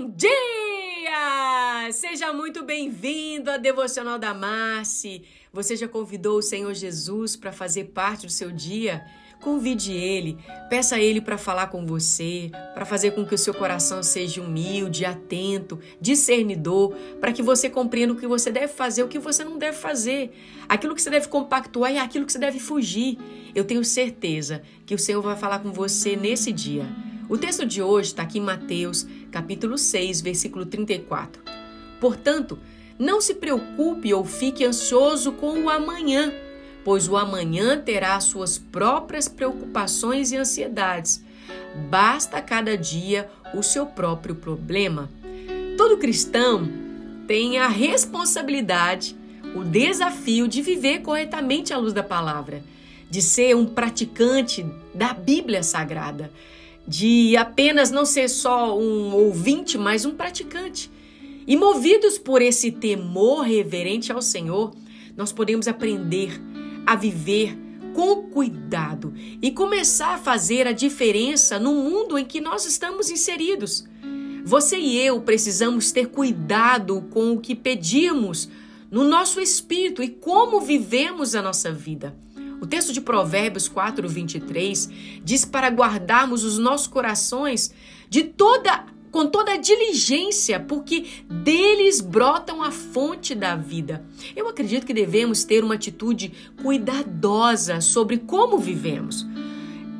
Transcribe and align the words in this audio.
Bom 0.00 0.08
dia! 0.16 1.92
Seja 1.92 2.32
muito 2.32 2.64
bem-vindo 2.64 3.50
à 3.50 3.58
Devocional 3.58 4.18
da 4.18 4.32
Marci. 4.32 5.24
Você 5.52 5.76
já 5.76 5.86
convidou 5.86 6.38
o 6.38 6.42
Senhor 6.42 6.72
Jesus 6.72 7.36
para 7.36 7.52
fazer 7.52 7.84
parte 7.84 8.24
do 8.24 8.32
seu 8.32 8.50
dia? 8.50 9.04
Convide 9.42 9.92
ele, 9.92 10.38
peça 10.70 10.96
a 10.96 11.00
ele 11.00 11.20
para 11.20 11.36
falar 11.36 11.66
com 11.66 11.84
você, 11.84 12.50
para 12.72 12.86
fazer 12.86 13.10
com 13.10 13.26
que 13.26 13.34
o 13.34 13.38
seu 13.38 13.52
coração 13.52 14.02
seja 14.02 14.40
humilde, 14.40 15.04
atento, 15.04 15.78
discernidor, 16.00 16.94
para 17.20 17.30
que 17.30 17.42
você 17.42 17.68
compreenda 17.68 18.14
o 18.14 18.16
que 18.16 18.26
você 18.26 18.50
deve 18.50 18.68
fazer, 18.68 19.02
o 19.02 19.08
que 19.08 19.18
você 19.18 19.44
não 19.44 19.58
deve 19.58 19.76
fazer, 19.76 20.32
aquilo 20.66 20.94
que 20.94 21.02
você 21.02 21.10
deve 21.10 21.28
compactuar 21.28 21.92
e 21.92 21.98
aquilo 21.98 22.24
que 22.24 22.32
você 22.32 22.38
deve 22.38 22.58
fugir. 22.58 23.18
Eu 23.54 23.64
tenho 23.64 23.84
certeza 23.84 24.62
que 24.86 24.94
o 24.94 24.98
Senhor 24.98 25.20
vai 25.20 25.36
falar 25.36 25.58
com 25.58 25.70
você 25.70 26.16
nesse 26.16 26.52
dia. 26.52 27.09
O 27.30 27.38
texto 27.38 27.64
de 27.64 27.80
hoje 27.80 28.08
está 28.08 28.24
aqui 28.24 28.38
em 28.38 28.42
Mateus, 28.42 29.06
capítulo 29.30 29.78
6, 29.78 30.20
versículo 30.20 30.66
34. 30.66 31.42
Portanto, 31.98 32.58
não 32.98 33.22
se 33.22 33.34
preocupe 33.34 34.12
ou 34.12 34.24
fique 34.24 34.64
ansioso 34.64 35.32
com 35.32 35.64
o 35.64 35.70
amanhã 35.70 36.30
pois 36.84 37.08
o 37.08 37.16
amanhã 37.16 37.78
terá 37.78 38.18
suas 38.20 38.58
próprias 38.58 39.28
preocupações 39.28 40.32
e 40.32 40.36
ansiedades. 40.36 41.22
Basta 41.88 42.40
cada 42.40 42.76
dia 42.76 43.30
o 43.54 43.62
seu 43.62 43.86
próprio 43.86 44.34
problema. 44.34 45.10
Todo 45.76 45.98
cristão 45.98 46.68
tem 47.26 47.58
a 47.58 47.68
responsabilidade, 47.68 49.16
o 49.54 49.64
desafio 49.64 50.46
de 50.46 50.62
viver 50.62 51.00
corretamente 51.00 51.72
à 51.72 51.78
luz 51.78 51.92
da 51.92 52.02
palavra, 52.02 52.62
de 53.08 53.22
ser 53.22 53.56
um 53.56 53.66
praticante 53.66 54.66
da 54.94 55.12
Bíblia 55.12 55.62
Sagrada, 55.62 56.30
de 56.86 57.36
apenas 57.36 57.90
não 57.90 58.04
ser 58.04 58.28
só 58.28 58.78
um 58.78 59.14
ouvinte, 59.14 59.78
mas 59.78 60.04
um 60.04 60.14
praticante. 60.14 60.90
E 61.46 61.56
movidos 61.56 62.18
por 62.18 62.42
esse 62.42 62.70
temor 62.70 63.42
reverente 63.42 64.12
ao 64.12 64.22
Senhor, 64.22 64.72
nós 65.16 65.32
podemos 65.32 65.68
aprender 65.68 66.40
a 66.86 66.96
viver 66.96 67.56
com 67.94 68.22
cuidado 68.30 69.12
e 69.42 69.50
começar 69.50 70.14
a 70.14 70.18
fazer 70.18 70.66
a 70.66 70.72
diferença 70.72 71.58
no 71.58 71.74
mundo 71.74 72.18
em 72.18 72.24
que 72.24 72.40
nós 72.40 72.64
estamos 72.64 73.10
inseridos. 73.10 73.84
Você 74.44 74.78
e 74.78 74.98
eu 74.98 75.20
precisamos 75.20 75.92
ter 75.92 76.06
cuidado 76.06 77.02
com 77.10 77.32
o 77.32 77.40
que 77.40 77.54
pedimos 77.54 78.48
no 78.90 79.04
nosso 79.04 79.40
espírito 79.40 80.02
e 80.02 80.08
como 80.08 80.60
vivemos 80.60 81.34
a 81.34 81.42
nossa 81.42 81.72
vida. 81.72 82.14
O 82.60 82.66
texto 82.66 82.92
de 82.92 83.00
Provérbios 83.00 83.68
4, 83.68 84.06
23 84.08 84.90
diz 85.24 85.44
para 85.44 85.68
guardarmos 85.68 86.44
os 86.44 86.58
nossos 86.58 86.86
corações 86.86 87.72
de 88.08 88.24
toda 88.24 88.86
com 89.10 89.26
toda 89.26 89.56
diligência, 89.56 90.60
porque 90.60 91.06
deles 91.28 92.00
brotam 92.00 92.62
a 92.62 92.70
fonte 92.70 93.34
da 93.34 93.56
vida. 93.56 94.04
Eu 94.36 94.48
acredito 94.48 94.86
que 94.86 94.94
devemos 94.94 95.42
ter 95.42 95.64
uma 95.64 95.74
atitude 95.74 96.32
cuidadosa 96.62 97.80
sobre 97.80 98.18
como 98.18 98.56
vivemos, 98.56 99.26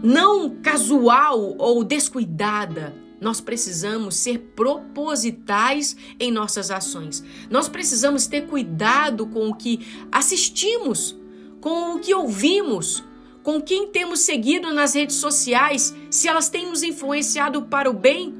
não 0.02 0.56
casual 0.62 1.56
ou 1.58 1.82
descuidada. 1.82 2.94
Nós 3.20 3.40
precisamos 3.40 4.14
ser 4.16 4.38
propositais 4.56 5.96
em 6.18 6.30
nossas 6.30 6.70
ações. 6.70 7.22
Nós 7.50 7.68
precisamos 7.68 8.26
ter 8.26 8.46
cuidado 8.46 9.26
com 9.26 9.48
o 9.48 9.54
que 9.54 9.86
assistimos, 10.10 11.19
com 11.60 11.96
o 11.96 11.98
que 11.98 12.14
ouvimos, 12.14 13.04
com 13.42 13.60
quem 13.60 13.88
temos 13.88 14.20
seguido 14.20 14.72
nas 14.72 14.94
redes 14.94 15.16
sociais, 15.16 15.94
se 16.10 16.28
elas 16.28 16.48
têm 16.48 16.68
nos 16.68 16.82
influenciado 16.82 17.62
para 17.62 17.90
o 17.90 17.94
bem 17.94 18.34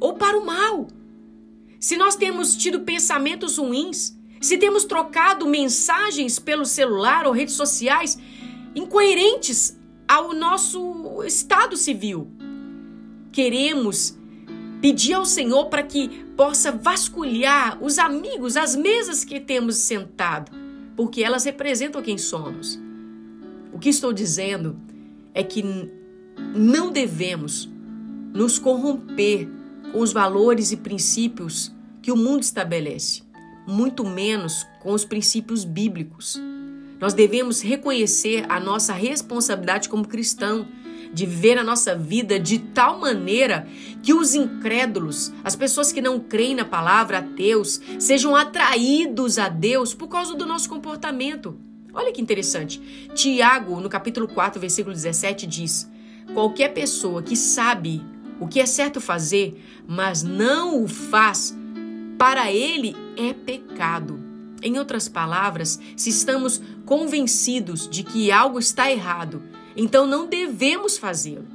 ou 0.00 0.14
para 0.14 0.38
o 0.38 0.44
mal. 0.44 0.88
Se 1.80 1.96
nós 1.96 2.16
temos 2.16 2.56
tido 2.56 2.80
pensamentos 2.80 3.58
ruins, 3.58 4.16
se 4.40 4.58
temos 4.58 4.84
trocado 4.84 5.46
mensagens 5.46 6.38
pelo 6.38 6.64
celular 6.64 7.26
ou 7.26 7.32
redes 7.32 7.54
sociais 7.54 8.18
incoerentes 8.74 9.78
ao 10.06 10.32
nosso 10.34 11.22
estado 11.24 11.76
civil, 11.76 12.30
queremos 13.32 14.16
pedir 14.80 15.14
ao 15.14 15.24
Senhor 15.24 15.66
para 15.66 15.82
que 15.82 16.08
possa 16.36 16.70
vasculhar 16.70 17.82
os 17.82 17.98
amigos, 17.98 18.56
as 18.56 18.76
mesas 18.76 19.24
que 19.24 19.40
temos 19.40 19.76
sentado, 19.76 20.52
porque 20.96 21.22
elas 21.22 21.44
representam 21.44 22.02
quem 22.02 22.16
somos. 22.16 22.80
O 23.72 23.78
que 23.78 23.90
estou 23.90 24.12
dizendo 24.12 24.80
é 25.34 25.42
que 25.42 25.62
não 26.54 26.90
devemos 26.90 27.68
nos 28.32 28.58
corromper 28.58 29.48
com 29.92 30.00
os 30.00 30.12
valores 30.12 30.72
e 30.72 30.76
princípios 30.76 31.72
que 32.02 32.10
o 32.10 32.16
mundo 32.16 32.42
estabelece, 32.42 33.22
muito 33.66 34.04
menos 34.04 34.66
com 34.80 34.92
os 34.92 35.04
princípios 35.04 35.64
bíblicos. 35.64 36.40
Nós 36.98 37.12
devemos 37.12 37.60
reconhecer 37.60 38.46
a 38.48 38.58
nossa 38.58 38.92
responsabilidade 38.94 39.88
como 39.88 40.08
cristão 40.08 40.66
de 41.16 41.24
viver 41.24 41.56
a 41.56 41.64
nossa 41.64 41.96
vida 41.96 42.38
de 42.38 42.58
tal 42.58 43.00
maneira 43.00 43.66
que 44.02 44.12
os 44.12 44.34
incrédulos, 44.34 45.32
as 45.42 45.56
pessoas 45.56 45.90
que 45.90 46.02
não 46.02 46.20
creem 46.20 46.54
na 46.54 46.64
palavra, 46.66 47.20
ateus, 47.20 47.80
sejam 47.98 48.36
atraídos 48.36 49.38
a 49.38 49.48
Deus 49.48 49.94
por 49.94 50.08
causa 50.08 50.34
do 50.34 50.44
nosso 50.44 50.68
comportamento. 50.68 51.58
Olha 51.94 52.12
que 52.12 52.20
interessante. 52.20 53.08
Tiago, 53.14 53.80
no 53.80 53.88
capítulo 53.88 54.28
4, 54.28 54.60
versículo 54.60 54.94
17, 54.94 55.46
diz: 55.46 55.90
Qualquer 56.34 56.74
pessoa 56.74 57.22
que 57.22 57.34
sabe 57.34 58.04
o 58.38 58.46
que 58.46 58.60
é 58.60 58.66
certo 58.66 59.00
fazer, 59.00 59.58
mas 59.88 60.22
não 60.22 60.84
o 60.84 60.86
faz, 60.86 61.56
para 62.18 62.52
ele 62.52 62.94
é 63.16 63.32
pecado. 63.32 64.20
Em 64.62 64.78
outras 64.78 65.08
palavras, 65.08 65.80
se 65.96 66.10
estamos 66.10 66.60
convencidos 66.84 67.88
de 67.88 68.02
que 68.02 68.30
algo 68.30 68.58
está 68.58 68.90
errado, 68.90 69.42
então 69.76 70.06
não 70.06 70.26
devemos 70.26 70.96
fazê-lo. 70.96 71.46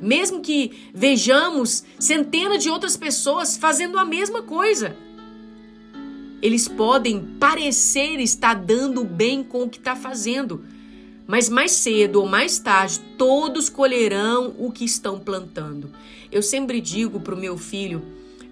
Mesmo 0.00 0.40
que 0.40 0.72
vejamos 0.94 1.84
centenas 1.98 2.62
de 2.62 2.70
outras 2.70 2.96
pessoas 2.96 3.56
fazendo 3.56 3.98
a 3.98 4.04
mesma 4.04 4.42
coisa. 4.42 4.96
Eles 6.42 6.66
podem 6.66 7.20
parecer 7.38 8.18
estar 8.18 8.54
dando 8.54 9.04
bem 9.04 9.44
com 9.44 9.64
o 9.64 9.68
que 9.68 9.76
está 9.76 9.94
fazendo, 9.94 10.64
mas 11.26 11.50
mais 11.50 11.72
cedo 11.72 12.16
ou 12.16 12.26
mais 12.26 12.58
tarde 12.58 12.98
todos 13.18 13.68
colherão 13.68 14.54
o 14.58 14.72
que 14.72 14.84
estão 14.84 15.20
plantando. 15.20 15.90
Eu 16.32 16.42
sempre 16.42 16.80
digo 16.80 17.20
para 17.20 17.34
o 17.34 17.38
meu 17.38 17.58
filho 17.58 18.02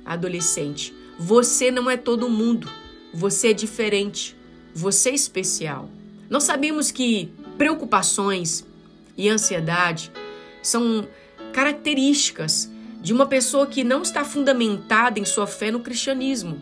adolescente: 0.04 0.94
você 1.18 1.70
não 1.70 1.90
é 1.90 1.96
todo 1.96 2.28
mundo, 2.28 2.68
você 3.12 3.48
é 3.48 3.52
diferente, 3.54 4.36
você 4.74 5.10
é 5.10 5.14
especial. 5.14 5.88
Nós 6.28 6.44
sabemos 6.44 6.90
que 6.90 7.30
preocupações 7.56 8.66
e 9.18 9.28
ansiedade 9.28 10.12
são 10.62 11.06
características 11.52 12.70
de 13.02 13.12
uma 13.12 13.26
pessoa 13.26 13.66
que 13.66 13.82
não 13.82 14.02
está 14.02 14.24
fundamentada 14.24 15.18
em 15.18 15.24
sua 15.24 15.46
fé 15.46 15.70
no 15.70 15.80
cristianismo. 15.80 16.60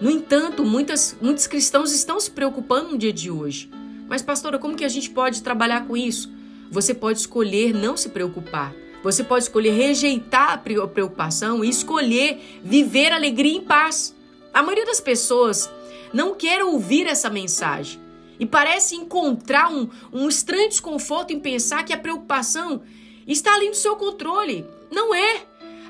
No 0.00 0.10
entanto, 0.10 0.64
muitas, 0.64 1.16
muitos 1.20 1.46
cristãos 1.46 1.92
estão 1.92 2.18
se 2.20 2.30
preocupando 2.30 2.90
no 2.90 2.98
dia 2.98 3.12
de 3.12 3.30
hoje. 3.30 3.68
Mas, 4.08 4.22
pastora, 4.22 4.58
como 4.58 4.76
que 4.76 4.84
a 4.84 4.88
gente 4.88 5.10
pode 5.10 5.42
trabalhar 5.42 5.86
com 5.86 5.96
isso? 5.96 6.30
Você 6.70 6.94
pode 6.94 7.18
escolher 7.18 7.72
não 7.74 7.96
se 7.96 8.08
preocupar. 8.08 8.74
Você 9.02 9.24
pode 9.24 9.44
escolher 9.44 9.72
rejeitar 9.72 10.52
a 10.52 10.58
preocupação 10.58 11.64
e 11.64 11.68
escolher 11.68 12.60
viver 12.62 13.12
alegria 13.12 13.56
em 13.56 13.60
paz. 13.60 14.14
A 14.52 14.62
maioria 14.62 14.86
das 14.86 15.00
pessoas 15.00 15.70
não 16.12 16.34
quer 16.34 16.62
ouvir 16.62 17.06
essa 17.06 17.30
mensagem 17.30 18.01
e 18.42 18.46
parece 18.46 18.96
encontrar 18.96 19.72
um, 19.72 19.88
um 20.12 20.28
estranho 20.28 20.68
desconforto 20.68 21.32
em 21.32 21.38
pensar 21.38 21.84
que 21.84 21.92
a 21.92 21.96
preocupação 21.96 22.82
está 23.24 23.54
ali 23.54 23.68
no 23.68 23.74
seu 23.76 23.94
controle. 23.94 24.66
Não 24.90 25.14
é. 25.14 25.42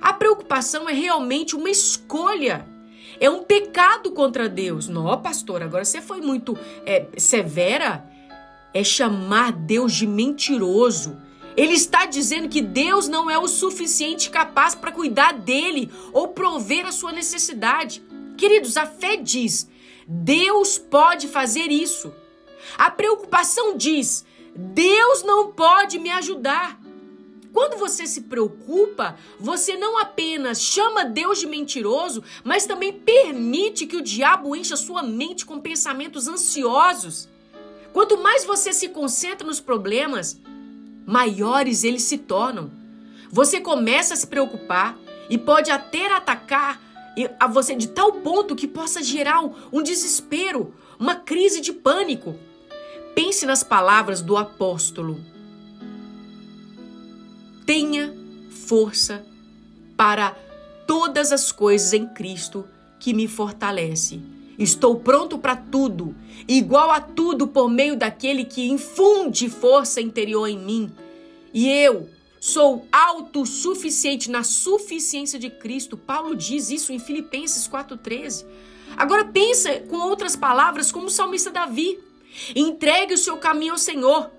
A 0.03 0.13
preocupação 0.13 0.87
é 0.87 0.93
realmente 0.93 1.57
uma 1.57 1.71
escolha. 1.71 2.69
É 3.19 3.31
um 3.31 3.43
pecado 3.43 4.13
contra 4.13 4.51
Deus. 4.51 4.87
Não, 4.87 5.19
pastor, 5.23 5.63
agora 5.63 5.83
você 5.83 6.03
foi 6.03 6.21
muito 6.21 6.55
é, 6.85 7.07
severa 7.17 8.07
é 8.75 8.85
chamar 8.85 9.53
Deus 9.53 9.95
de 9.95 10.07
mentiroso. 10.07 11.17
Ele 11.57 11.73
está 11.73 12.05
dizendo 12.05 12.51
que 12.51 12.61
Deus 12.61 13.09
não 13.09 13.31
é 13.31 13.39
o 13.39 13.49
suficiente 13.49 14.29
capaz 14.29 14.75
para 14.75 14.93
cuidar 14.93 15.33
dele 15.33 15.91
ou 16.13 16.29
prover 16.29 16.85
a 16.85 16.93
sua 16.93 17.13
necessidade. 17.13 18.03
Queridos, 18.37 18.77
a 18.77 18.85
fé 18.85 19.17
diz: 19.17 19.71
Deus 20.07 20.77
pode 20.77 21.29
fazer 21.29 21.71
isso. 21.71 22.13
A 22.77 22.91
preocupação 22.91 23.77
diz: 23.77 24.25
Deus 24.55 25.23
não 25.23 25.53
pode 25.53 25.99
me 25.99 26.11
ajudar. 26.11 26.81
Quando 27.53 27.77
você 27.77 28.07
se 28.07 28.23
preocupa, 28.23 29.17
você 29.39 29.77
não 29.77 29.99
apenas 29.99 30.61
chama 30.63 31.05
Deus 31.05 31.39
de 31.39 31.47
mentiroso, 31.47 32.25
mas 32.43 32.65
também 32.65 32.93
permite 32.93 33.87
que 33.87 33.97
o 33.97 34.03
diabo 34.03 34.57
encha 34.57 34.75
sua 34.75 35.03
mente 35.03 35.45
com 35.45 35.61
pensamentos 35.61 36.29
ansiosos. 36.29 37.29
Quanto 37.93 38.17
mais 38.17 38.45
você 38.45 38.73
se 38.73 38.89
concentra 38.89 39.47
nos 39.47 39.61
problemas, 39.61 40.41
maiores 41.07 41.85
eles 41.85 42.05
se 42.05 42.17
tornam. 42.17 42.71
Você 43.31 43.61
começa 43.61 44.15
a 44.15 44.17
se 44.17 44.27
preocupar 44.27 44.99
e 45.29 45.37
pode 45.37 45.71
até 45.71 46.11
atacar 46.11 46.81
a 47.39 47.47
você 47.47 47.75
de 47.75 47.89
tal 47.89 48.13
ponto 48.13 48.57
que 48.57 48.67
possa 48.67 49.03
gerar 49.03 49.43
um 49.71 49.83
desespero, 49.83 50.75
uma 50.99 51.17
crise 51.17 51.61
de 51.61 51.73
pânico. 51.73 52.35
Pense 53.15 53.45
nas 53.47 53.63
palavras 53.63 54.23
do 54.23 54.37
apóstolo. 54.37 55.21
Tenha 57.67 58.15
força 58.51 59.25
para 59.97 60.37
todas 60.87 61.33
as 61.33 61.53
coisas 61.53 61.93
em 61.93 62.07
Cristo 62.07 62.67
que 62.99 63.13
me 63.13 63.29
fortalece. 63.29 64.21
Estou 64.59 64.97
pronto 64.97 65.39
para 65.39 65.57
tudo, 65.57 66.15
igual 66.47 66.91
a 66.91 67.01
tudo 67.01 67.47
por 67.47 67.71
meio 67.71 67.97
daquele 67.97 68.45
que 68.45 68.69
infunde 68.69 69.49
força 69.49 70.01
interior 70.01 70.47
em 70.47 70.59
mim. 70.59 70.93
E 71.53 71.69
eu 71.69 72.09
sou 72.41 72.87
autossuficiente 72.91 74.31
na 74.31 74.43
suficiência 74.43 75.39
de 75.39 75.49
Cristo. 75.49 75.97
Paulo 75.97 76.35
diz 76.35 76.71
isso 76.71 76.93
em 76.93 76.99
Filipenses 76.99 77.69
4:13. 77.69 78.45
Agora 78.97 79.25
pensa 79.25 79.81
com 79.81 79.97
outras 79.97 80.37
palavras 80.37 80.93
como 80.93 81.07
o 81.07 81.11
salmista 81.11 81.51
Davi. 81.51 81.99
Entregue 82.55 83.15
o 83.15 83.19
seu 83.19 83.37
caminho 83.39 83.73
ao 83.73 83.79
Senhor. 83.79 84.31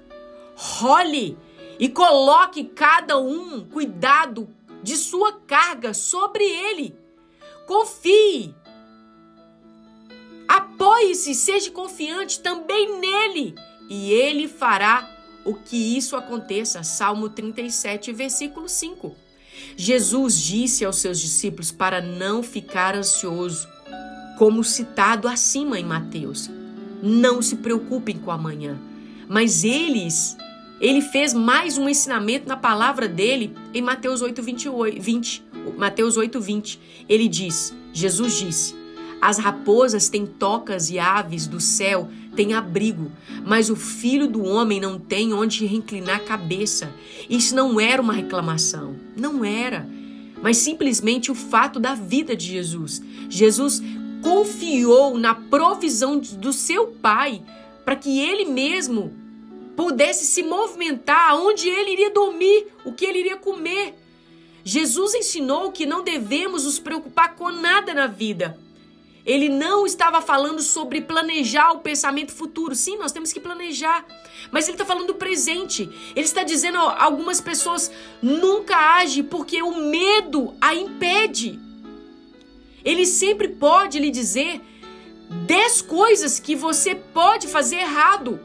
Role 0.56 1.38
e 1.80 1.90
coloque 1.90 2.64
cada 2.64 3.18
um 3.18 3.66
cuidado 3.66 4.48
de 4.82 4.96
sua 4.96 5.34
carga 5.34 5.94
sobre 5.94 6.44
ele. 6.44 6.96
Confie. 7.66 8.54
Apoie-se, 10.48 11.34
seja 11.34 11.72
confiante 11.72 12.42
também 12.42 13.00
nele, 13.00 13.56
e 13.90 14.12
ele 14.12 14.48
fará 14.48 15.10
o 15.46 15.54
que 15.54 15.98
isso 15.98 16.16
aconteça. 16.16 16.84
Salmo 16.84 17.30
37, 17.30 18.12
versículo 18.12 18.68
5. 18.68 19.16
Jesus 19.76 20.38
disse 20.38 20.84
aos 20.84 20.98
seus 20.98 21.20
discípulos 21.20 21.72
para 21.72 22.02
não 22.02 22.44
ficar 22.44 22.96
ansioso, 22.96 23.68
como 24.38 24.64
citado 24.64 25.28
acima 25.28 25.80
em 25.80 25.86
Mateus. 25.86 26.50
Não 27.06 27.42
se 27.42 27.58
preocupem 27.58 28.18
com 28.18 28.32
amanhã, 28.32 28.80
mas 29.28 29.66
eles 29.66 30.38
ele 30.80 31.02
fez 31.02 31.34
mais 31.34 31.78
um 31.78 31.90
ensinamento 31.90 32.48
na 32.48 32.56
palavra 32.56 33.10
dele 33.10 33.54
em 33.74 33.82
Mateus 33.82 34.22
8, 34.22 34.42
28, 34.42 35.02
20. 35.02 35.44
Mateus 35.78 36.16
8, 36.16 36.40
20. 36.40 36.80
Ele 37.10 37.28
diz: 37.28 37.76
Jesus 37.92 38.40
disse: 38.40 38.76
As 39.22 39.38
raposas 39.38 40.08
têm 40.08 40.26
tocas 40.26 40.90
e 40.90 40.98
aves 40.98 41.46
do 41.46 41.60
céu 41.60 42.10
têm 42.38 42.54
abrigo, 42.54 43.12
mas 43.46 43.70
o 43.70 43.76
filho 43.76 44.28
do 44.28 44.44
homem 44.44 44.80
não 44.80 44.98
tem 44.98 45.34
onde 45.34 45.66
reclinar 45.66 46.18
a 46.18 46.24
cabeça. 46.24 46.90
Isso 47.30 47.54
não 47.54 47.80
era 47.80 48.02
uma 48.02 48.14
reclamação, 48.14 48.96
não 49.16 49.44
era, 49.44 49.88
mas 50.42 50.58
simplesmente 50.58 51.32
o 51.32 51.36
fato 51.36 51.80
da 51.80 51.96
vida 51.96 52.36
de 52.36 52.48
Jesus. 52.48 53.02
Jesus 53.30 53.82
confiou 54.24 55.18
na 55.18 55.36
provisão 55.36 56.18
do 56.18 56.54
seu 56.54 56.88
Pai 56.88 57.44
para 57.84 57.96
que 57.96 58.20
ele 58.20 58.46
mesmo 58.46 59.14
pudesse 59.76 60.26
se 60.26 60.42
movimentar, 60.42 61.36
onde 61.36 61.68
ele 61.68 61.92
iria 61.92 62.10
dormir, 62.10 62.68
o 62.86 62.94
que 62.94 63.06
ele 63.06 63.20
iria 63.20 63.38
comer. 63.38 63.96
Jesus 64.64 65.14
ensinou 65.14 65.72
que 65.72 65.86
não 65.86 66.04
devemos 66.04 66.64
nos 66.64 66.80
preocupar 66.80 67.36
com 67.36 67.52
nada 67.52 67.94
na 67.94 68.08
vida. 68.08 68.58
Ele 69.26 69.48
não 69.48 69.86
estava 69.86 70.22
falando 70.22 70.62
sobre 70.62 71.02
planejar 71.02 71.72
o 71.72 71.80
pensamento 71.80 72.32
futuro. 72.32 72.76
Sim, 72.76 72.98
nós 72.98 73.12
temos 73.12 73.32
que 73.32 73.40
planejar. 73.40 74.06
Mas 74.52 74.66
ele 74.66 74.74
está 74.74 74.86
falando 74.86 75.08
do 75.08 75.16
presente. 75.16 75.90
Ele 76.16 76.26
está 76.26 76.44
dizendo 76.44 76.78
a 76.78 77.04
algumas 77.04 77.40
pessoas 77.40 77.92
nunca 78.22 78.98
age 78.98 79.24
porque 79.24 79.62
o 79.62 79.80
medo 79.80 80.54
a 80.60 80.76
impede. 80.76 81.60
Ele 82.84 83.06
sempre 83.06 83.48
pode 83.48 84.00
lhe 84.00 84.10
dizer 84.10 84.62
dez 85.48 85.82
coisas 85.82 86.40
que 86.40 86.56
você 86.56 86.96
pode 86.96 87.48
fazer 87.48 87.78
errado 87.78 88.40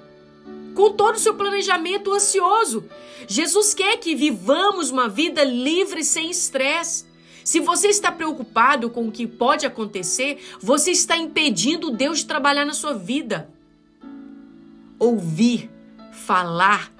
com 0.74 0.92
todo 0.92 1.16
o 1.16 1.18
seu 1.18 1.34
planejamento 1.34 2.12
ansioso. 2.12 2.84
Jesus 3.26 3.74
quer 3.74 3.96
que 3.98 4.14
vivamos 4.14 4.90
uma 4.90 5.08
vida 5.08 5.42
livre 5.42 6.04
sem 6.04 6.30
estresse. 6.30 7.04
Se 7.44 7.60
você 7.60 7.88
está 7.88 8.12
preocupado 8.12 8.90
com 8.90 9.08
o 9.08 9.10
que 9.10 9.26
pode 9.26 9.66
acontecer, 9.66 10.38
você 10.60 10.90
está 10.90 11.16
impedindo 11.16 11.90
Deus 11.90 12.18
de 12.18 12.26
trabalhar 12.26 12.64
na 12.64 12.74
sua 12.74 12.94
vida. 12.94 13.50
Ouvir, 14.98 15.70
falar 16.12 16.92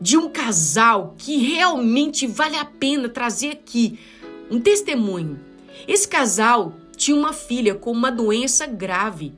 de 0.00 0.16
um 0.16 0.28
casal 0.28 1.14
que 1.16 1.38
realmente 1.38 2.26
vale 2.26 2.56
a 2.56 2.64
pena 2.64 3.08
trazer 3.08 3.50
aqui 3.50 3.98
um 4.50 4.60
testemunho. 4.60 5.51
Esse 5.86 6.06
casal 6.06 6.74
tinha 6.96 7.16
uma 7.16 7.32
filha 7.32 7.74
com 7.74 7.90
uma 7.90 8.10
doença 8.10 8.66
grave 8.66 9.34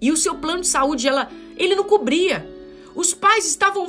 e 0.00 0.10
o 0.12 0.16
seu 0.16 0.34
plano 0.36 0.60
de 0.60 0.68
saúde 0.68 1.08
ela, 1.08 1.30
ele 1.56 1.74
não 1.74 1.84
cobria. 1.84 2.48
Os 2.94 3.14
pais 3.14 3.46
estavam 3.46 3.86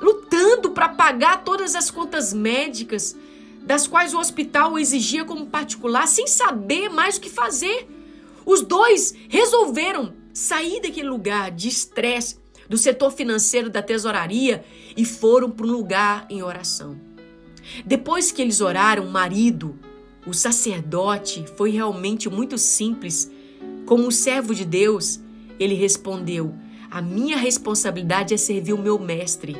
lutando 0.00 0.70
para 0.70 0.88
pagar 0.88 1.44
todas 1.44 1.74
as 1.74 1.90
contas 1.90 2.32
médicas, 2.32 3.16
das 3.62 3.86
quais 3.86 4.14
o 4.14 4.18
hospital 4.18 4.78
exigia 4.78 5.24
como 5.24 5.46
particular, 5.46 6.06
sem 6.06 6.26
saber 6.26 6.88
mais 6.88 7.16
o 7.16 7.20
que 7.20 7.30
fazer. 7.30 7.88
Os 8.44 8.62
dois 8.62 9.14
resolveram 9.28 10.14
sair 10.32 10.80
daquele 10.80 11.08
lugar 11.08 11.50
de 11.50 11.68
estresse 11.68 12.38
do 12.68 12.76
setor 12.76 13.10
financeiro 13.10 13.70
da 13.70 13.82
tesouraria 13.82 14.64
e 14.96 15.04
foram 15.04 15.50
para 15.50 15.66
um 15.66 15.70
lugar 15.70 16.26
em 16.28 16.42
oração. 16.42 17.00
Depois 17.84 18.30
que 18.30 18.42
eles 18.42 18.60
oraram, 18.60 19.04
o 19.04 19.10
marido, 19.10 19.78
o 20.26 20.34
sacerdote, 20.34 21.44
foi 21.56 21.70
realmente 21.70 22.28
muito 22.28 22.58
simples. 22.58 23.30
Como 23.86 24.06
um 24.06 24.10
servo 24.10 24.54
de 24.54 24.64
Deus, 24.64 25.20
ele 25.58 25.74
respondeu: 25.74 26.54
a 26.90 27.00
minha 27.00 27.36
responsabilidade 27.36 28.34
é 28.34 28.36
servir 28.36 28.72
o 28.72 28.78
meu 28.78 28.98
mestre. 28.98 29.56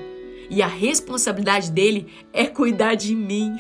E 0.49 0.63
a 0.63 0.67
responsabilidade 0.67 1.71
dele 1.71 2.07
é 2.33 2.47
cuidar 2.47 2.95
de 2.95 3.15
mim. 3.15 3.57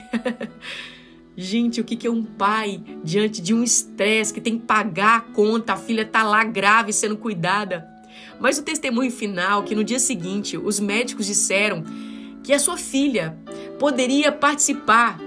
Gente, 1.36 1.80
o 1.80 1.84
que 1.84 2.06
é 2.06 2.10
um 2.10 2.24
pai 2.24 2.82
diante 3.04 3.42
de 3.42 3.52
um 3.52 3.62
estresse 3.62 4.32
que 4.32 4.40
tem 4.40 4.58
que 4.58 4.64
pagar 4.64 5.16
a 5.16 5.20
conta, 5.20 5.74
a 5.74 5.76
filha 5.76 6.02
está 6.02 6.22
lá 6.22 6.42
grave 6.44 6.92
sendo 6.92 7.16
cuidada? 7.16 7.86
Mas 8.40 8.58
o 8.58 8.62
testemunho 8.62 9.10
final, 9.10 9.62
que 9.62 9.74
no 9.74 9.84
dia 9.84 9.98
seguinte 9.98 10.56
os 10.56 10.80
médicos 10.80 11.26
disseram 11.26 11.84
que 12.42 12.52
a 12.52 12.58
sua 12.58 12.76
filha 12.76 13.36
poderia 13.78 14.32
participar 14.32 15.20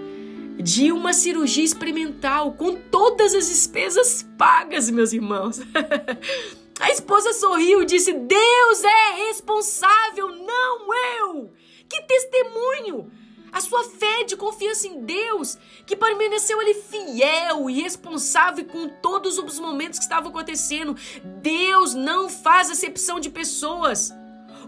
de 0.60 0.92
uma 0.92 1.14
cirurgia 1.14 1.64
experimental 1.64 2.54
com 2.54 2.76
todas 2.76 3.34
as 3.34 3.48
despesas 3.48 4.28
pagas, 4.38 4.90
meus 4.90 5.14
irmãos. 5.14 5.60
A 6.80 6.92
esposa 6.92 7.34
sorriu 7.34 7.82
e 7.82 7.86
disse: 7.86 8.14
Deus 8.14 8.84
é 8.84 9.28
responsável, 9.28 10.30
não 10.30 10.94
eu. 10.94 11.54
Que 11.88 12.02
testemunho! 12.04 13.12
A 13.52 13.62
sua 13.62 13.84
fé 13.84 14.24
de 14.26 14.38
confiança 14.38 14.88
em 14.88 15.04
Deus, 15.04 15.58
que 15.86 15.96
permaneceu 15.96 16.60
ali 16.60 16.76
fiel 16.76 17.70
e 17.70 17.82
responsável 17.82 18.64
com 18.66 18.88
todos 18.88 19.40
os 19.40 19.60
momentos 19.60 19.98
que 19.98 20.06
estavam 20.06 20.30
acontecendo. 20.30 20.96
Deus 21.42 21.96
não 21.96 22.30
faz 22.30 22.70
acepção 22.70 23.20
de 23.20 23.30
pessoas. 23.30 24.14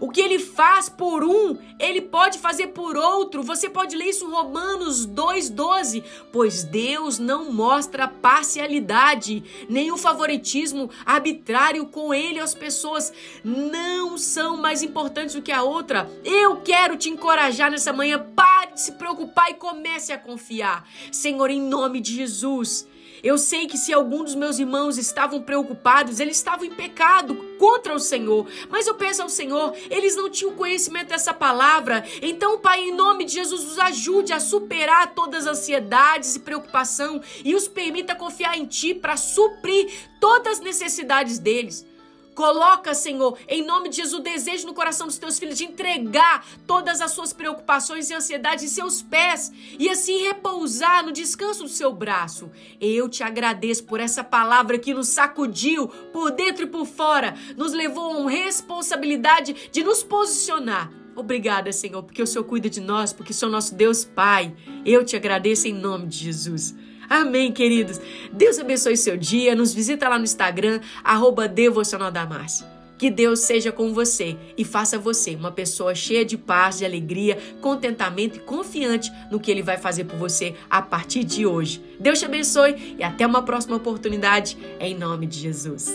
O 0.02 0.10
que 0.10 0.20
ele 0.20 0.40
faz 0.40 0.88
por 0.88 1.22
um, 1.22 1.56
ele 1.78 2.00
pode 2.00 2.36
fazer 2.40 2.66
por 2.68 2.96
outro. 2.96 3.40
Você 3.40 3.70
pode 3.70 3.94
ler 3.94 4.06
isso 4.06 4.26
em 4.26 4.32
Romanos 4.32 5.06
2,12. 5.06 6.02
Pois 6.32 6.64
Deus 6.64 7.20
não 7.20 7.52
mostra 7.52 8.08
parcialidade, 8.08 9.44
o 9.92 9.96
favoritismo 9.96 10.90
arbitrário 11.06 11.86
com 11.86 12.12
ele 12.12 12.40
as 12.40 12.52
pessoas. 12.52 13.12
Não 13.44 14.18
são 14.18 14.56
mais 14.56 14.82
importantes 14.82 15.36
do 15.36 15.42
que 15.42 15.52
a 15.52 15.62
outra. 15.62 16.10
Eu 16.24 16.56
quero 16.56 16.96
te 16.96 17.08
encorajar 17.08 17.70
nessa 17.70 17.92
manhã. 17.92 18.18
Pare 18.34 18.72
de 18.72 18.80
se 18.80 18.92
preocupar 18.92 19.52
e 19.52 19.54
comece 19.54 20.12
a 20.12 20.18
confiar. 20.18 20.84
Senhor, 21.12 21.48
em 21.48 21.60
nome 21.60 22.00
de 22.00 22.16
Jesus. 22.16 22.88
Eu 23.22 23.38
sei 23.38 23.66
que 23.66 23.78
se 23.78 23.92
algum 23.92 24.24
dos 24.24 24.34
meus 24.34 24.58
irmãos 24.58 24.98
estavam 24.98 25.40
preocupados, 25.40 26.18
eles 26.18 26.36
estavam 26.36 26.64
em 26.64 26.74
pecado 26.74 27.36
contra 27.58 27.94
o 27.94 28.00
Senhor. 28.00 28.46
Mas 28.68 28.86
eu 28.86 28.96
peço 28.96 29.22
ao 29.22 29.28
Senhor, 29.28 29.74
eles 29.88 30.16
não 30.16 30.28
tinham 30.28 30.56
conhecimento 30.56 31.08
dessa 31.08 31.32
palavra. 31.32 32.04
Então, 32.20 32.58
Pai, 32.58 32.80
em 32.80 32.92
nome 32.92 33.24
de 33.24 33.34
Jesus, 33.34 33.64
os 33.64 33.78
ajude 33.78 34.32
a 34.32 34.40
superar 34.40 35.14
todas 35.14 35.46
as 35.46 35.58
ansiedades 35.58 36.34
e 36.34 36.40
preocupação 36.40 37.22
e 37.44 37.54
os 37.54 37.68
permita 37.68 38.14
confiar 38.14 38.58
em 38.58 38.66
Ti 38.66 38.94
para 38.94 39.16
suprir 39.16 39.88
todas 40.20 40.54
as 40.54 40.60
necessidades 40.60 41.38
deles. 41.38 41.86
Coloca, 42.34 42.94
Senhor, 42.94 43.38
em 43.46 43.64
nome 43.64 43.88
de 43.88 43.96
Jesus, 43.96 44.14
o 44.14 44.22
desejo 44.22 44.66
no 44.66 44.74
coração 44.74 45.06
dos 45.06 45.18
teus 45.18 45.38
filhos 45.38 45.58
de 45.58 45.64
entregar 45.64 46.46
todas 46.66 47.00
as 47.00 47.12
suas 47.12 47.32
preocupações 47.32 48.08
e 48.08 48.14
ansiedades 48.14 48.64
em 48.64 48.68
seus 48.68 49.02
pés 49.02 49.52
e 49.78 49.88
assim 49.88 50.22
repousar 50.22 51.04
no 51.04 51.12
descanso 51.12 51.64
do 51.64 51.68
seu 51.68 51.92
braço. 51.92 52.50
Eu 52.80 53.08
te 53.08 53.22
agradeço 53.22 53.84
por 53.84 54.00
essa 54.00 54.24
palavra 54.24 54.78
que 54.78 54.94
nos 54.94 55.08
sacudiu 55.08 55.88
por 56.12 56.30
dentro 56.30 56.64
e 56.64 56.68
por 56.68 56.86
fora, 56.86 57.34
nos 57.56 57.72
levou 57.72 58.12
a 58.12 58.18
uma 58.18 58.30
responsabilidade 58.30 59.68
de 59.70 59.84
nos 59.84 60.02
posicionar. 60.02 60.90
Obrigada, 61.14 61.70
Senhor, 61.72 62.02
porque 62.02 62.22
o 62.22 62.26
Senhor 62.26 62.44
cuida 62.44 62.70
de 62.70 62.80
nós, 62.80 63.12
porque 63.12 63.32
o 63.32 63.34
Senhor 63.34 63.50
é 63.50 63.52
nosso 63.52 63.74
Deus 63.74 64.04
Pai. 64.04 64.54
Eu 64.84 65.04
te 65.04 65.14
agradeço 65.14 65.68
em 65.68 65.74
nome 65.74 66.06
de 66.06 66.16
Jesus. 66.16 66.74
Amém, 67.08 67.52
queridos. 67.52 68.00
Deus 68.32 68.58
abençoe 68.58 68.96
seu 68.96 69.16
dia. 69.16 69.54
Nos 69.54 69.74
visita 69.74 70.08
lá 70.08 70.18
no 70.18 70.24
Instagram, 70.24 70.80
arroba 71.02 71.48
Devocional 71.48 72.10
da 72.10 72.26
Márcia. 72.26 72.66
Que 73.02 73.10
Deus 73.10 73.40
seja 73.40 73.72
com 73.72 73.92
você 73.92 74.36
e 74.56 74.64
faça 74.64 74.96
você 74.96 75.34
uma 75.34 75.50
pessoa 75.50 75.92
cheia 75.92 76.24
de 76.24 76.38
paz, 76.38 76.78
de 76.78 76.84
alegria, 76.84 77.36
contentamento 77.60 78.36
e 78.36 78.40
confiante 78.40 79.10
no 79.28 79.40
que 79.40 79.50
Ele 79.50 79.60
vai 79.60 79.76
fazer 79.76 80.04
por 80.04 80.16
você 80.16 80.54
a 80.70 80.80
partir 80.80 81.24
de 81.24 81.44
hoje. 81.44 81.82
Deus 81.98 82.20
te 82.20 82.26
abençoe 82.26 82.94
e 82.96 83.02
até 83.02 83.26
uma 83.26 83.42
próxima 83.42 83.74
oportunidade, 83.74 84.56
em 84.78 84.94
nome 84.94 85.26
de 85.26 85.40
Jesus. 85.40 85.90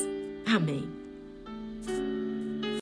Amém. 0.46 0.97